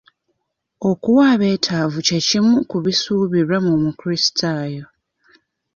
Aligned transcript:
Okuwa 0.89 1.23
abeetavu 1.33 1.97
kye 2.07 2.19
kimu 2.27 2.55
ku 2.69 2.77
bisuubirwa 2.85 3.57
mu 3.65 3.73
mukulisitayo. 3.83 4.85